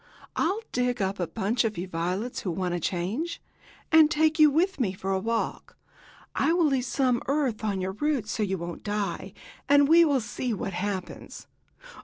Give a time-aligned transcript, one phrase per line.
[0.35, 3.39] I'll dig up a bunch of you violets, who want a change,
[3.91, 5.77] and take you with me for a walk.
[6.33, 9.33] I will leave some earth on your roots so you won't die,
[9.69, 11.45] and we shall see what happens."